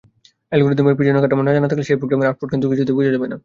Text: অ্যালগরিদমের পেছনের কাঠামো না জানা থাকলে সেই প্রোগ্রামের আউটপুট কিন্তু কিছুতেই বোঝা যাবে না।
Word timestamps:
অ্যালগরিদমের 0.49 0.97
পেছনের 0.97 1.23
কাঠামো 1.23 1.43
না 1.47 1.51
জানা 1.55 1.69
থাকলে 1.69 1.87
সেই 1.87 1.99
প্রোগ্রামের 1.99 2.29
আউটপুট 2.29 2.49
কিন্তু 2.53 2.65
কিছুতেই 2.71 2.95
বোঝা 2.97 3.11
যাবে 3.15 3.27
না। 3.31 3.37